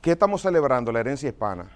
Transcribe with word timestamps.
¿Qué 0.00 0.12
estamos 0.12 0.42
celebrando? 0.42 0.92
La 0.92 1.00
herencia 1.00 1.28
hispana. 1.28 1.68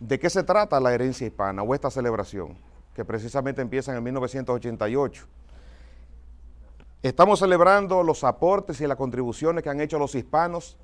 ¿De 0.00 0.18
qué 0.18 0.28
se 0.28 0.42
trata 0.42 0.80
la 0.80 0.92
herencia 0.92 1.26
hispana 1.26 1.62
o 1.62 1.72
esta 1.72 1.88
celebración? 1.88 2.58
Que 2.94 3.04
precisamente 3.04 3.62
empieza 3.62 3.96
en 3.96 4.02
1988. 4.02 5.24
Estamos 7.00 7.38
celebrando 7.38 8.02
los 8.02 8.24
aportes 8.24 8.80
y 8.80 8.86
las 8.88 8.96
contribuciones 8.96 9.62
que 9.62 9.70
han 9.70 9.80
hecho 9.80 9.98
los 10.00 10.16
hispanos 10.16 10.76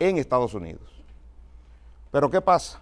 en 0.00 0.18
Estados 0.18 0.54
Unidos. 0.54 1.04
Pero 2.10 2.30
¿qué 2.30 2.40
pasa? 2.40 2.80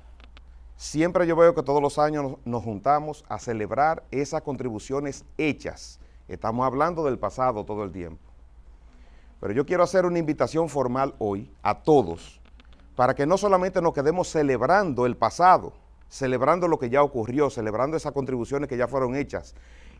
Siempre 0.77 1.27
yo 1.27 1.36
veo 1.36 1.54
que 1.54 1.62
todos 1.62 1.82
los 1.82 1.98
años 1.98 2.36
nos 2.45 2.64
juntamos 2.64 3.25
a 3.29 3.38
celebrar 3.38 4.02
esas 4.11 4.41
contribuciones 4.41 5.27
hechas. 5.36 6.00
Estamos 6.27 6.64
hablando 6.64 7.04
del 7.04 7.18
pasado 7.18 7.64
todo 7.64 7.84
el 7.84 7.93
tiempo. 7.93 8.23
Pero 9.41 9.52
yo 9.52 9.66
quiero 9.66 9.82
hacer 9.82 10.07
una 10.07 10.18
invitación 10.18 10.70
formal 10.70 11.14
hoy 11.18 11.50
a 11.62 11.82
todos 11.82 12.41
para 12.96 13.14
que 13.14 13.26
no 13.26 13.36
solamente 13.36 13.80
nos 13.82 13.93
quedemos 13.93 14.29
celebrando 14.29 15.07
el 15.07 15.16
pasado, 15.16 15.75
celebrando 16.08 16.66
lo 16.66 16.79
que 16.79 16.89
ya 16.89 17.02
ocurrió, 17.02 17.50
celebrando 17.50 17.96
esas 17.96 18.12
contribuciones 18.12 18.68
que 18.68 18.79
ya 18.79 18.88
fueron 18.88 19.14
hechas, 19.14 19.54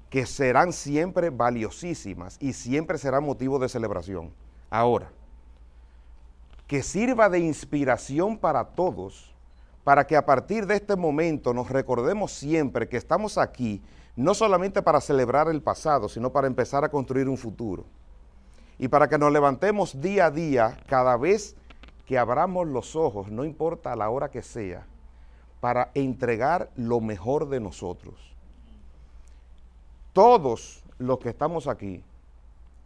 que 0.09 0.25
serán 0.25 0.73
siempre 0.73 1.30
valiosísimas 1.30 2.38
y 2.41 2.55
siempre 2.55 2.97
serán 2.97 3.24
motivo 3.24 3.59
de 3.59 3.69
celebración. 3.69 4.33
Ahora, 4.71 5.11
que 6.66 6.83
sirva 6.83 7.29
de 7.29 7.38
inspiración 7.38 8.38
para 8.38 8.65
todos, 8.65 9.35
para 9.85 10.07
que 10.07 10.16
a 10.16 10.24
partir 10.24 10.66
de 10.66 10.77
este 10.77 10.97
momento 10.97 11.52
nos 11.52 11.71
recordemos 11.71 12.33
siempre 12.33 12.88
que 12.88 12.97
estamos 12.97 13.37
aquí, 13.37 13.83
no 14.16 14.33
solamente 14.33 14.80
para 14.80 15.02
celebrar 15.02 15.49
el 15.49 15.63
pasado, 15.63 16.09
sino 16.09 16.33
para 16.33 16.47
empezar 16.47 16.83
a 16.83 16.88
construir 16.88 17.29
un 17.29 17.37
futuro. 17.37 17.85
Y 18.79 18.88
para 18.88 19.09
que 19.09 19.19
nos 19.19 19.33
levantemos 19.33 20.01
día 20.01 20.27
a 20.27 20.30
día, 20.30 20.79
cada 20.87 21.16
vez 21.16 21.57
que 22.06 22.19
abramos 22.19 22.69
los 22.69 22.96
ojos, 22.96 23.30
no 23.30 23.45
importa 23.45 23.96
la 23.96 24.09
hora 24.09 24.30
que 24.30 24.42
sea, 24.42 24.87
para 25.60 25.90
entregar 25.95 26.71
lo 26.76 27.01
mejor 27.01 27.48
de 27.48 27.60
nosotros. 27.60 28.15
Todos 30.13 30.85
los 30.98 31.18
que 31.18 31.30
estamos 31.30 31.66
aquí 31.66 32.02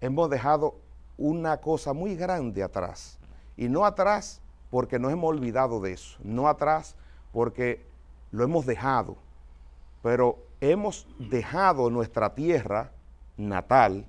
hemos 0.00 0.30
dejado 0.30 0.74
una 1.18 1.58
cosa 1.58 1.92
muy 1.92 2.16
grande 2.16 2.62
atrás. 2.62 3.18
Y 3.56 3.68
no 3.68 3.84
atrás 3.84 4.40
porque 4.70 4.98
nos 4.98 5.12
hemos 5.12 5.28
olvidado 5.28 5.80
de 5.80 5.92
eso, 5.92 6.18
no 6.24 6.48
atrás 6.48 6.96
porque 7.32 7.84
lo 8.30 8.42
hemos 8.42 8.64
dejado, 8.64 9.16
pero 10.02 10.38
hemos 10.60 11.06
dejado 11.18 11.90
nuestra 11.90 12.34
tierra 12.34 12.90
natal 13.36 14.06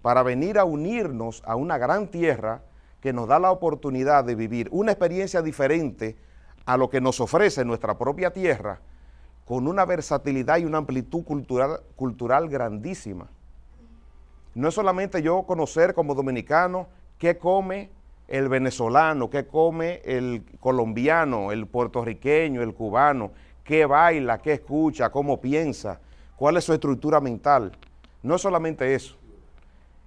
para 0.00 0.22
venir 0.22 0.58
a 0.58 0.64
unirnos 0.64 1.42
a 1.44 1.56
una 1.56 1.76
gran 1.78 2.08
tierra 2.08 2.62
que 3.04 3.12
nos 3.12 3.28
da 3.28 3.38
la 3.38 3.50
oportunidad 3.50 4.24
de 4.24 4.34
vivir 4.34 4.70
una 4.72 4.92
experiencia 4.92 5.42
diferente 5.42 6.16
a 6.64 6.78
lo 6.78 6.88
que 6.88 7.02
nos 7.02 7.20
ofrece 7.20 7.62
nuestra 7.62 7.98
propia 7.98 8.32
tierra, 8.32 8.80
con 9.44 9.68
una 9.68 9.84
versatilidad 9.84 10.56
y 10.56 10.64
una 10.64 10.78
amplitud 10.78 11.22
cultural, 11.22 11.80
cultural 11.96 12.48
grandísima. 12.48 13.28
No 14.54 14.68
es 14.68 14.74
solamente 14.74 15.20
yo 15.20 15.42
conocer 15.42 15.92
como 15.92 16.14
dominicano 16.14 16.86
qué 17.18 17.36
come 17.36 17.90
el 18.26 18.48
venezolano, 18.48 19.28
qué 19.28 19.46
come 19.46 20.00
el 20.06 20.42
colombiano, 20.58 21.52
el 21.52 21.66
puertorriqueño, 21.66 22.62
el 22.62 22.72
cubano, 22.72 23.32
qué 23.64 23.84
baila, 23.84 24.38
qué 24.38 24.54
escucha, 24.54 25.10
cómo 25.10 25.42
piensa, 25.42 26.00
cuál 26.36 26.56
es 26.56 26.64
su 26.64 26.72
estructura 26.72 27.20
mental. 27.20 27.76
No 28.22 28.36
es 28.36 28.40
solamente 28.40 28.94
eso, 28.94 29.14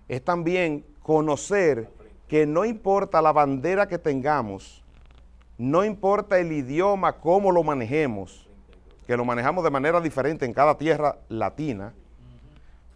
es 0.08 0.24
también 0.24 0.84
conocer 1.04 1.96
que 2.28 2.46
no 2.46 2.66
importa 2.66 3.22
la 3.22 3.32
bandera 3.32 3.88
que 3.88 3.98
tengamos, 3.98 4.84
no 5.58 5.84
importa 5.86 6.38
el 6.40 6.52
idioma, 6.52 7.14
cómo 7.14 7.52
lo 7.52 7.64
manejemos, 7.64 8.48
que 9.06 9.16
lo 9.16 9.24
manejamos 9.24 9.64
de 9.64 9.70
manera 9.70 10.02
diferente 10.02 10.46
en 10.46 10.54
cada 10.54 10.78
tierra 10.78 11.18
latina, 11.30 11.94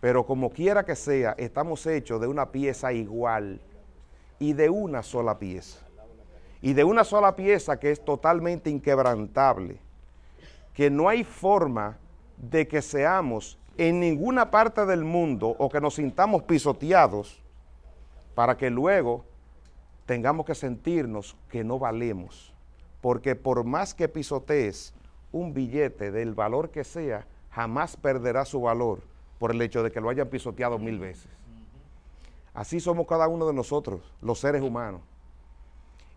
pero 0.01 0.25
como 0.25 0.49
quiera 0.49 0.83
que 0.83 0.95
sea, 0.95 1.33
estamos 1.37 1.85
hechos 1.85 2.19
de 2.19 2.27
una 2.27 2.47
pieza 2.51 2.91
igual 2.91 3.61
y 4.39 4.53
de 4.53 4.69
una 4.69 5.03
sola 5.03 5.39
pieza. 5.39 5.79
Y 6.61 6.73
de 6.73 6.83
una 6.83 7.03
sola 7.03 7.35
pieza 7.35 7.79
que 7.79 7.91
es 7.91 8.03
totalmente 8.03 8.69
inquebrantable, 8.69 9.77
que 10.73 10.89
no 10.89 11.07
hay 11.07 11.23
forma 11.23 11.97
de 12.37 12.67
que 12.67 12.81
seamos 12.81 13.57
en 13.77 13.99
ninguna 13.99 14.51
parte 14.51 14.85
del 14.85 15.03
mundo 15.03 15.55
o 15.57 15.69
que 15.69 15.81
nos 15.81 15.95
sintamos 15.95 16.43
pisoteados 16.43 17.40
para 18.35 18.57
que 18.57 18.69
luego 18.69 19.25
tengamos 20.05 20.45
que 20.45 20.55
sentirnos 20.55 21.35
que 21.49 21.63
no 21.63 21.79
valemos. 21.79 22.53
Porque 23.01 23.35
por 23.35 23.63
más 23.63 23.93
que 23.93 24.07
pisotees 24.07 24.93
un 25.31 25.53
billete 25.53 26.11
del 26.11 26.33
valor 26.33 26.69
que 26.69 26.83
sea, 26.83 27.25
jamás 27.49 27.97
perderá 27.97 28.45
su 28.45 28.61
valor 28.61 29.01
por 29.39 29.51
el 29.51 29.61
hecho 29.61 29.83
de 29.83 29.91
que 29.91 30.01
lo 30.01 30.09
hayan 30.09 30.27
pisoteado 30.27 30.77
mil 30.77 30.99
veces. 30.99 31.31
Así 32.53 32.79
somos 32.79 33.07
cada 33.07 33.27
uno 33.27 33.47
de 33.47 33.53
nosotros, 33.53 34.01
los 34.21 34.39
seres 34.39 34.61
humanos. 34.61 35.01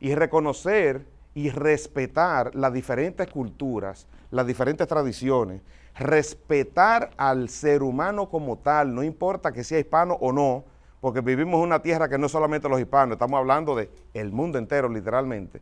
Y 0.00 0.14
reconocer 0.14 1.06
y 1.34 1.50
respetar 1.50 2.54
las 2.54 2.72
diferentes 2.72 3.28
culturas, 3.28 4.06
las 4.30 4.46
diferentes 4.46 4.86
tradiciones, 4.86 5.62
respetar 5.96 7.10
al 7.16 7.48
ser 7.48 7.82
humano 7.82 8.28
como 8.28 8.58
tal, 8.58 8.94
no 8.94 9.02
importa 9.02 9.52
que 9.52 9.64
sea 9.64 9.78
hispano 9.78 10.14
o 10.20 10.32
no, 10.32 10.64
porque 11.04 11.20
vivimos 11.20 11.58
en 11.58 11.64
una 11.64 11.82
tierra 11.82 12.08
que 12.08 12.16
no 12.16 12.24
es 12.24 12.32
solamente 12.32 12.66
los 12.66 12.80
hispanos, 12.80 13.16
estamos 13.16 13.36
hablando 13.36 13.76
de 13.76 13.90
el 14.14 14.32
mundo 14.32 14.56
entero 14.56 14.88
literalmente. 14.88 15.60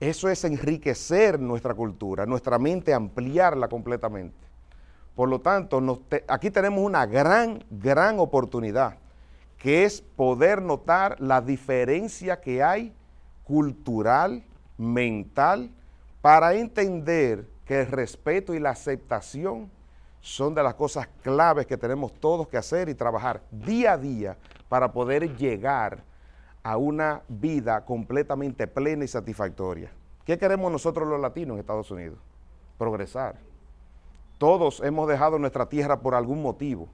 Eso 0.00 0.30
es 0.30 0.42
enriquecer 0.44 1.38
nuestra 1.38 1.74
cultura, 1.74 2.24
nuestra 2.24 2.58
mente, 2.58 2.94
ampliarla 2.94 3.68
completamente. 3.68 4.38
Por 5.14 5.28
lo 5.28 5.42
tanto, 5.42 6.00
aquí 6.26 6.50
tenemos 6.50 6.82
una 6.82 7.04
gran, 7.04 7.62
gran 7.70 8.18
oportunidad, 8.18 8.96
que 9.58 9.84
es 9.84 10.00
poder 10.00 10.62
notar 10.62 11.20
la 11.20 11.42
diferencia 11.42 12.40
que 12.40 12.62
hay 12.62 12.94
cultural, 13.44 14.42
mental, 14.78 15.70
para 16.22 16.54
entender 16.54 17.46
que 17.66 17.80
el 17.80 17.88
respeto 17.88 18.54
y 18.54 18.58
la 18.58 18.70
aceptación 18.70 19.70
son 20.26 20.56
de 20.56 20.62
las 20.62 20.74
cosas 20.74 21.06
claves 21.22 21.68
que 21.68 21.76
tenemos 21.76 22.12
todos 22.14 22.48
que 22.48 22.56
hacer 22.56 22.88
y 22.88 22.96
trabajar 22.96 23.42
día 23.52 23.92
a 23.92 23.96
día 23.96 24.36
para 24.68 24.90
poder 24.90 25.36
llegar 25.36 26.02
a 26.64 26.76
una 26.76 27.22
vida 27.28 27.84
completamente 27.84 28.66
plena 28.66 29.04
y 29.04 29.08
satisfactoria. 29.08 29.92
¿Qué 30.24 30.36
queremos 30.36 30.72
nosotros 30.72 31.08
los 31.08 31.20
latinos 31.20 31.54
en 31.54 31.60
Estados 31.60 31.92
Unidos? 31.92 32.18
Progresar. 32.76 33.36
Todos 34.36 34.80
hemos 34.80 35.06
dejado 35.06 35.38
nuestra 35.38 35.68
tierra 35.68 36.00
por 36.00 36.16
algún 36.16 36.42
motivo 36.42 36.88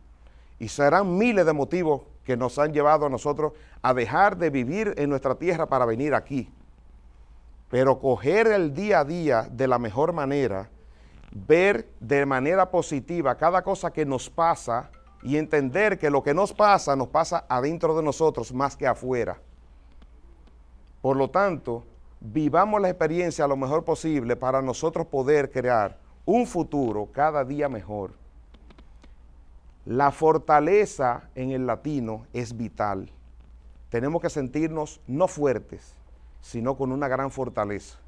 y 0.58 0.68
serán 0.68 1.16
miles 1.16 1.46
de 1.46 1.54
motivos 1.54 2.02
que 2.24 2.36
nos 2.36 2.58
han 2.58 2.74
llevado 2.74 3.06
a 3.06 3.08
nosotros 3.08 3.54
a 3.80 3.94
dejar 3.94 4.36
de 4.36 4.50
vivir 4.50 4.92
en 4.98 5.08
nuestra 5.08 5.36
tierra 5.36 5.64
para 5.64 5.86
venir 5.86 6.14
aquí. 6.14 6.50
Pero 7.70 7.98
coger 7.98 8.48
el 8.48 8.74
día 8.74 9.00
a 9.00 9.04
día 9.06 9.48
de 9.50 9.68
la 9.68 9.78
mejor 9.78 10.12
manera, 10.12 10.68
ver 11.32 11.88
de 11.98 12.26
manera 12.26 12.70
positiva 12.70 13.36
cada 13.36 13.62
cosa 13.62 13.90
que 13.90 14.04
nos 14.04 14.28
pasa 14.28 14.90
y 15.22 15.36
entender 15.36 15.98
que 15.98 16.10
lo 16.10 16.22
que 16.22 16.34
nos 16.34 16.52
pasa 16.52 16.94
nos 16.94 17.08
pasa 17.08 17.46
adentro 17.48 17.96
de 17.96 18.02
nosotros 18.02 18.52
más 18.52 18.76
que 18.76 18.86
afuera. 18.86 19.38
Por 21.00 21.16
lo 21.16 21.30
tanto, 21.30 21.84
vivamos 22.20 22.80
la 22.80 22.90
experiencia 22.90 23.46
lo 23.46 23.56
mejor 23.56 23.84
posible 23.84 24.36
para 24.36 24.62
nosotros 24.62 25.06
poder 25.06 25.50
crear 25.50 25.98
un 26.24 26.46
futuro 26.46 27.08
cada 27.12 27.44
día 27.44 27.68
mejor. 27.68 28.12
La 29.84 30.12
fortaleza 30.12 31.28
en 31.34 31.50
el 31.50 31.66
latino 31.66 32.26
es 32.32 32.56
vital. 32.56 33.10
Tenemos 33.88 34.22
que 34.22 34.30
sentirnos 34.30 35.00
no 35.06 35.26
fuertes, 35.26 35.94
sino 36.40 36.76
con 36.76 36.92
una 36.92 37.08
gran 37.08 37.30
fortaleza. 37.30 37.98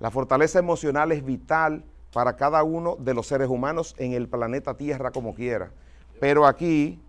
La 0.00 0.10
fortaleza 0.10 0.58
emocional 0.58 1.12
es 1.12 1.24
vital 1.24 1.84
para 2.14 2.36
cada 2.36 2.62
uno 2.62 2.96
de 2.96 3.12
los 3.12 3.26
seres 3.26 3.48
humanos 3.48 3.96
en 3.98 4.12
el 4.12 4.28
planeta 4.28 4.76
Tierra 4.76 5.10
como 5.10 5.34
quiera. 5.34 5.72
Pero 6.20 6.46
aquí 6.46 7.00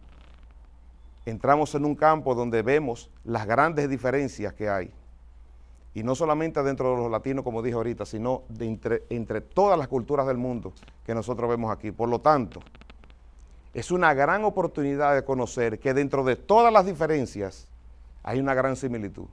entramos 1.28 1.76
en 1.76 1.86
un 1.86 1.94
campo 1.94 2.34
donde 2.34 2.64
vemos 2.64 3.12
las 3.24 3.46
grandes 3.46 3.88
diferencias 3.88 4.54
que 4.54 4.68
hay. 4.68 4.92
Y 5.94 6.02
no 6.02 6.16
solamente 6.16 6.64
dentro 6.64 6.90
de 6.90 7.04
los 7.04 7.12
latinos, 7.12 7.44
como 7.44 7.62
dije 7.62 7.76
ahorita, 7.76 8.04
sino 8.06 8.42
entre, 8.60 9.04
entre 9.12 9.42
todas 9.42 9.78
las 9.78 9.88
culturas 9.88 10.26
del 10.26 10.38
mundo 10.38 10.74
que 11.06 11.14
nosotros 11.14 11.52
vemos 11.52 11.72
aquí. 11.72 11.92
Por 11.92 12.10
lo 12.10 12.20
tanto, 12.20 12.62
es 13.76 13.92
una 13.92 14.12
gran 14.16 14.44
oportunidad 14.44 15.14
de 15.14 15.24
conocer 15.24 15.80
que 15.80 15.94
dentro 15.94 16.24
de 16.24 16.36
todas 16.36 16.74
las 16.74 16.88
diferencias 16.88 17.68
hay 18.24 18.40
una 18.40 18.56
gran 18.56 18.76
similitud. 18.76 19.28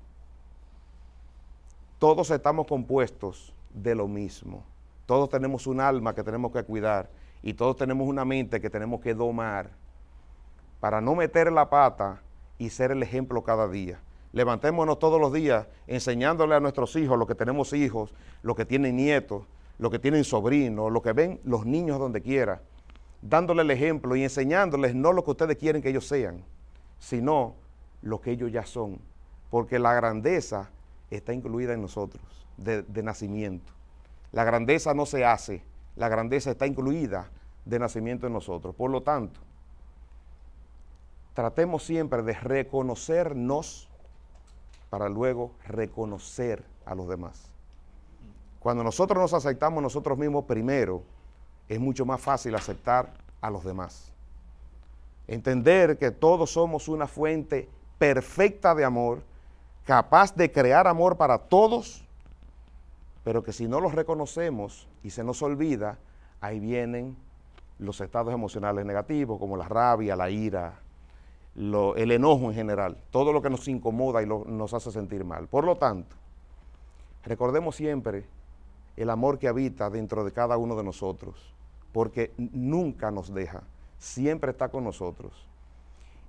Todos 1.99 2.31
estamos 2.31 2.67
compuestos 2.67 3.55
de 3.73 3.95
lo 3.95 4.07
mismo. 4.07 4.65
Todos 5.07 5.29
tenemos 5.29 5.67
un 5.67 5.81
alma 5.81 6.15
que 6.15 6.23
tenemos 6.23 6.53
que 6.53 6.63
cuidar 6.63 7.11
y 7.43 7.55
todos 7.55 7.77
tenemos 7.77 8.07
una 8.07 8.25
mente 8.25 8.61
que 8.61 8.71
tenemos 8.71 9.01
que 9.01 9.15
domar 9.15 9.71
para 10.81 11.01
no 11.01 11.15
meter 11.15 11.53
la 11.53 11.69
pata 11.69 12.23
y 12.59 12.71
ser 12.71 12.93
el 12.93 13.03
ejemplo 13.03 13.43
cada 13.43 13.69
día. 13.69 14.01
Levantémonos 14.33 14.99
todos 14.99 15.21
los 15.21 15.33
días 15.33 15.67
enseñándole 15.87 16.55
a 16.55 16.61
nuestros 16.61 16.97
hijos, 16.97 17.19
los 17.19 17.29
que 17.29 17.35
tenemos 17.35 17.73
hijos, 17.73 18.15
los 18.43 18.57
que 18.57 18.65
tienen 18.65 18.97
nietos, 18.97 19.45
los 19.79 19.91
que 19.91 19.99
tienen 19.99 20.25
sobrinos, 20.25 20.91
los 20.91 21.03
que 21.03 21.13
ven 21.13 21.41
los 21.45 21.67
niños 21.67 21.99
donde 21.99 22.23
quiera, 22.23 22.63
dándole 23.21 23.63
el 23.63 23.71
ejemplo 23.71 24.17
y 24.17 24.23
enseñándoles 24.23 24.95
no 24.95 25.13
lo 25.13 25.25
que 25.25 25.33
ustedes 25.33 25.57
quieren 25.57 25.83
que 25.83 25.91
ellos 25.91 26.07
sean, 26.07 26.43
sino 26.99 27.55
lo 28.01 28.21
que 28.21 28.31
ellos 28.31 28.51
ya 28.51 28.65
son. 28.65 28.99
Porque 29.51 29.79
la 29.79 29.93
grandeza 29.93 30.71
está 31.11 31.35
incluida 31.35 31.75
en 31.75 31.83
nosotros, 31.83 32.23
de, 32.57 32.83
de 32.83 33.03
nacimiento. 33.03 33.73
La 34.33 34.45
grandeza 34.45 34.95
no 34.95 35.07
se 35.07 35.25
hace, 35.25 35.63
la 35.97 36.09
grandeza 36.09 36.51
está 36.51 36.67
incluida 36.67 37.31
de 37.65 37.79
nacimiento 37.79 38.27
en 38.27 38.33
nosotros. 38.33 38.75
Por 38.75 38.91
lo 38.91 39.03
tanto, 39.03 39.41
tratemos 41.35 41.85
siempre 41.85 42.23
de 42.23 42.33
reconocernos 42.35 43.89
para 44.91 45.09
luego 45.09 45.53
reconocer 45.67 46.65
a 46.85 46.95
los 46.95 47.09
demás. 47.09 47.53
Cuando 48.59 48.85
nosotros 48.85 49.21
nos 49.21 49.35
aceptamos 49.35 49.83
nosotros 49.83 50.17
mismos 50.17 50.45
primero, 50.45 51.03
es 51.69 51.81
mucho 51.81 52.05
más 52.05 52.21
fácil 52.21 52.55
aceptar 52.55 53.13
a 53.41 53.51
los 53.51 53.65
demás. 53.65 54.13
Entender 55.27 55.99
que 55.99 56.11
todos 56.11 56.53
somos 56.53 56.89
una 56.89 57.07
fuente 57.07 57.69
perfecta 57.99 58.75
de 58.75 58.85
amor, 58.85 59.23
capaz 59.85 60.35
de 60.35 60.51
crear 60.51 60.87
amor 60.87 61.17
para 61.17 61.39
todos, 61.39 62.05
pero 63.25 63.43
que 63.43 63.53
si 63.53 63.69
no 63.69 63.81
los 63.81 63.95
reconocemos 63.95 64.89
y 65.03 65.11
se 65.11 65.25
nos 65.25 65.43
olvida, 65.43 65.99
ahí 66.41 66.59
vienen 66.59 67.17
los 67.79 68.01
estados 68.01 68.33
emocionales 68.33 68.85
negativos 68.85 69.39
como 69.39 69.57
la 69.57 69.69
rabia, 69.69 70.17
la 70.17 70.31
ira, 70.31 70.81
el 71.55 72.11
enojo 72.11 72.47
en 72.47 72.55
general, 72.55 72.97
todo 73.11 73.33
lo 73.33 73.43
que 73.43 73.51
nos 73.51 73.69
incomoda 73.69 74.23
y 74.23 74.27
nos 74.27 74.75
hace 74.75 74.91
sentir 74.91 75.25
mal. 75.25 75.47
Por 75.49 75.65
lo 75.65 75.77
tanto, 75.77 76.17
recordemos 77.25 77.77
siempre 77.77 78.25
el 78.97 79.11
amor 79.11 79.39
que 79.39 79.49
habita 79.49 79.91
dentro 79.91 80.25
de 80.25 80.33
cada 80.33 80.57
uno 80.57 80.77
de 80.77 80.85
nosotros, 80.85 81.53
porque 81.93 82.33
nunca 82.37 83.11
nos 83.11 83.33
deja, 83.33 83.63
siempre 83.99 84.51
está 84.51 84.69
con 84.69 84.85
nosotros. 84.85 85.33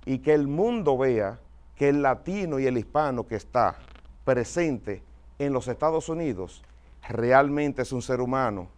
Y 0.04 0.18
que 0.18 0.34
el 0.34 0.46
mundo 0.46 0.98
vea 0.98 1.38
que 1.76 1.88
el 1.88 2.02
latino 2.02 2.58
y 2.58 2.66
el 2.66 2.78
hispano 2.78 3.26
que 3.26 3.36
está 3.36 3.76
presente 4.24 5.02
en 5.38 5.52
los 5.52 5.68
Estados 5.68 6.08
Unidos 6.08 6.62
realmente 7.08 7.82
es 7.82 7.92
un 7.92 8.02
ser 8.02 8.20
humano 8.20 8.68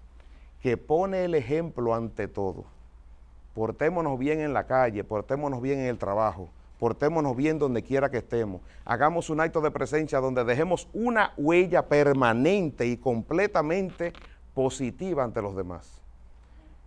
que 0.60 0.76
pone 0.76 1.24
el 1.24 1.34
ejemplo 1.34 1.94
ante 1.94 2.28
todo 2.28 2.64
portémonos 3.56 4.18
bien 4.18 4.40
en 4.40 4.52
la 4.52 4.66
calle, 4.66 5.02
portémonos 5.02 5.62
bien 5.62 5.78
en 5.78 5.86
el 5.86 5.96
trabajo, 5.96 6.50
portémonos 6.78 7.34
bien 7.34 7.58
donde 7.58 7.82
quiera 7.82 8.10
que 8.10 8.18
estemos, 8.18 8.60
hagamos 8.84 9.30
un 9.30 9.40
acto 9.40 9.62
de 9.62 9.70
presencia 9.70 10.20
donde 10.20 10.44
dejemos 10.44 10.88
una 10.92 11.32
huella 11.38 11.88
permanente 11.88 12.86
y 12.86 12.98
completamente 12.98 14.12
positiva 14.52 15.24
ante 15.24 15.40
los 15.40 15.56
demás. 15.56 16.02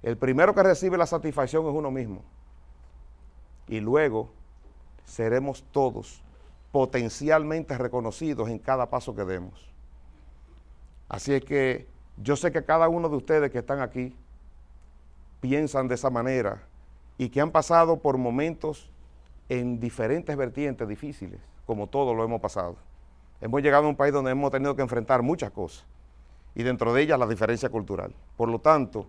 El 0.04 0.16
primero 0.16 0.54
que 0.54 0.62
recibe 0.62 0.96
la 0.96 1.08
satisfacción 1.08 1.66
es 1.66 1.74
uno 1.74 1.90
mismo. 1.90 2.22
Y 3.68 3.80
luego 3.80 4.30
seremos 5.06 5.64
todos 5.72 6.22
potencialmente 6.72 7.80
reconocidos 7.80 8.48
en 8.48 8.60
cada 8.60 8.92
paso 8.92 9.16
que 9.16 9.26
demos. 9.26 9.69
Así 11.10 11.34
es 11.34 11.44
que 11.44 11.88
yo 12.18 12.36
sé 12.36 12.52
que 12.52 12.64
cada 12.64 12.88
uno 12.88 13.10
de 13.10 13.18
ustedes 13.18 13.52
que 13.52 13.58
están 13.60 13.82
aquí 13.82 14.16
piensan 15.42 15.88
de 15.88 15.96
esa 15.96 16.10
manera 16.10 16.62
y 17.18 17.30
que 17.30 17.42
han 17.42 17.52
pasado 17.52 17.98
por 17.98 18.18
momentos 18.18 18.90
en 19.50 19.80
diferentes 19.80 20.38
vertientes 20.38 20.88
difíciles, 20.88 21.40
como 21.66 21.88
todos 21.88 22.16
lo 22.16 22.24
hemos 22.24 22.40
pasado. 22.40 22.78
Hemos 23.42 23.62
llegado 23.62 23.86
a 23.86 23.90
un 23.90 23.96
país 23.96 24.14
donde 24.14 24.32
hemos 24.32 24.52
tenido 24.52 24.76
que 24.76 24.82
enfrentar 24.82 25.24
muchas 25.24 25.50
cosas 25.52 25.86
y 26.56 26.64
dentro 26.64 26.94
de 26.94 27.02
ellas 27.02 27.18
la 27.18 27.26
diferencia 27.26 27.70
cultural. 27.70 28.14
Por 28.38 28.50
lo 28.50 28.60
tanto, 28.60 29.08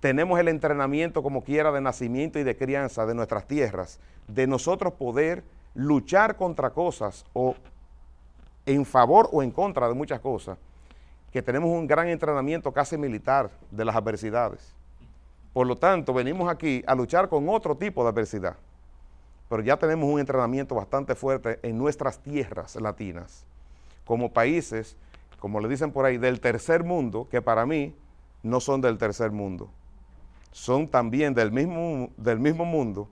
tenemos 0.00 0.38
el 0.38 0.48
entrenamiento 0.48 1.22
como 1.22 1.42
quiera 1.42 1.72
de 1.72 1.80
nacimiento 1.80 2.38
y 2.38 2.44
de 2.44 2.56
crianza 2.56 3.04
de 3.04 3.14
nuestras 3.14 3.46
tierras, 3.46 4.00
de 4.28 4.46
nosotros 4.46 4.94
poder 4.94 5.44
luchar 5.74 6.36
contra 6.36 6.70
cosas 6.70 7.26
o 7.32 7.54
en 8.68 8.84
favor 8.84 9.28
o 9.32 9.42
en 9.42 9.50
contra 9.50 9.88
de 9.88 9.94
muchas 9.94 10.20
cosas 10.20 10.58
que 11.32 11.42
tenemos 11.42 11.70
un 11.70 11.86
gran 11.86 12.08
entrenamiento 12.08 12.70
casi 12.72 12.96
militar 12.98 13.50
de 13.70 13.84
las 13.84 13.96
adversidades. 13.96 14.74
Por 15.52 15.66
lo 15.66 15.76
tanto, 15.76 16.12
venimos 16.12 16.50
aquí 16.50 16.82
a 16.86 16.94
luchar 16.94 17.28
con 17.28 17.48
otro 17.48 17.74
tipo 17.76 18.02
de 18.02 18.10
adversidad. 18.10 18.56
Pero 19.48 19.62
ya 19.62 19.78
tenemos 19.78 20.08
un 20.10 20.20
entrenamiento 20.20 20.74
bastante 20.74 21.14
fuerte 21.14 21.58
en 21.62 21.78
nuestras 21.78 22.18
tierras 22.18 22.76
latinas, 22.76 23.44
como 24.04 24.32
países, 24.32 24.96
como 25.40 25.60
le 25.60 25.68
dicen 25.68 25.90
por 25.90 26.04
ahí, 26.04 26.18
del 26.18 26.40
tercer 26.40 26.84
mundo, 26.84 27.26
que 27.30 27.40
para 27.40 27.64
mí 27.64 27.94
no 28.42 28.60
son 28.60 28.82
del 28.82 28.98
tercer 28.98 29.30
mundo. 29.30 29.70
Son 30.52 30.88
también 30.88 31.32
del 31.32 31.52
mismo, 31.52 32.10
del 32.18 32.38
mismo 32.38 32.66
mundo, 32.66 33.08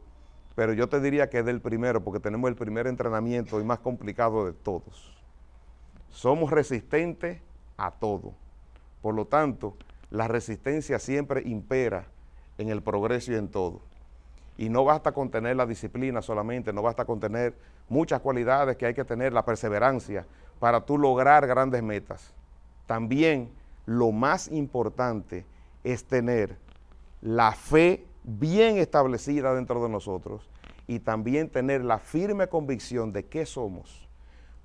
pero 0.54 0.74
yo 0.74 0.88
te 0.88 1.00
diría 1.00 1.30
que 1.30 1.38
es 1.38 1.46
del 1.46 1.62
primero, 1.62 2.02
porque 2.02 2.20
tenemos 2.20 2.48
el 2.48 2.56
primer 2.56 2.86
entrenamiento 2.86 3.58
y 3.58 3.64
más 3.64 3.78
complicado 3.78 4.44
de 4.44 4.52
todos. 4.52 5.15
Somos 6.16 6.50
resistentes 6.50 7.42
a 7.76 7.90
todo. 7.90 8.32
Por 9.02 9.14
lo 9.14 9.26
tanto, 9.26 9.76
la 10.10 10.26
resistencia 10.26 10.98
siempre 10.98 11.42
impera 11.42 12.06
en 12.56 12.70
el 12.70 12.80
progreso 12.80 13.32
y 13.32 13.34
en 13.34 13.48
todo. 13.48 13.82
Y 14.56 14.70
no 14.70 14.82
basta 14.82 15.12
con 15.12 15.30
tener 15.30 15.56
la 15.56 15.66
disciplina 15.66 16.22
solamente, 16.22 16.72
no 16.72 16.80
basta 16.80 17.04
con 17.04 17.20
tener 17.20 17.54
muchas 17.90 18.22
cualidades 18.22 18.78
que 18.78 18.86
hay 18.86 18.94
que 18.94 19.04
tener, 19.04 19.34
la 19.34 19.44
perseverancia, 19.44 20.26
para 20.58 20.86
tú 20.86 20.96
lograr 20.96 21.46
grandes 21.46 21.82
metas. 21.82 22.32
También 22.86 23.50
lo 23.84 24.10
más 24.10 24.48
importante 24.48 25.44
es 25.84 26.02
tener 26.02 26.56
la 27.20 27.52
fe 27.52 28.06
bien 28.24 28.78
establecida 28.78 29.54
dentro 29.54 29.82
de 29.82 29.90
nosotros 29.90 30.48
y 30.86 30.98
también 30.98 31.50
tener 31.50 31.84
la 31.84 31.98
firme 31.98 32.48
convicción 32.48 33.12
de 33.12 33.26
qué 33.26 33.44
somos 33.44 34.05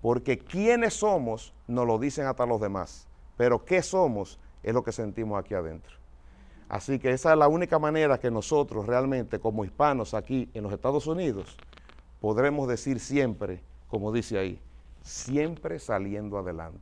porque 0.02 0.40
quiénes 0.40 0.96
somos 0.96 1.54
nos 1.68 1.86
lo 1.86 2.00
dicen 2.00 2.26
hasta 2.28 2.46
los 2.46 2.60
demás, 2.60 3.08
pero 3.38 3.64
qué 3.64 3.82
somos 3.82 4.40
es 4.64 4.74
lo 4.74 4.84
que 4.84 4.92
sentimos 4.92 5.40
aquí 5.40 5.54
adentro. 5.54 5.96
Así 6.70 7.00
que 7.00 7.12
esa 7.12 7.34
es 7.34 7.38
la 7.38 7.48
única 7.48 7.80
manera 7.80 8.20
que 8.20 8.32
nosotros 8.32 8.88
realmente 8.88 9.40
como 9.40 9.66
hispanos 9.66 10.14
aquí 10.14 10.50
en 10.54 10.64
los 10.64 10.72
Estados 10.72 11.06
Unidos 11.06 11.58
podremos 12.22 12.68
decir 12.68 13.00
siempre, 13.00 13.62
como 13.90 14.12
dice 14.12 14.38
ahí, 14.38 14.62
siempre 15.02 15.80
saliendo 15.80 16.38
adelante. 16.38 16.80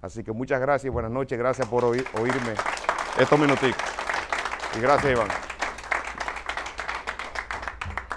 Así 0.00 0.22
que 0.22 0.32
muchas 0.32 0.60
gracias, 0.60 0.92
buenas 0.92 1.10
noches, 1.10 1.38
gracias 1.38 1.68
por 1.68 1.84
oírme 1.84 2.54
estos 3.18 3.38
minuticos. 3.38 3.82
Y 4.76 4.80
gracias 4.80 5.12
Iván. 5.12 5.57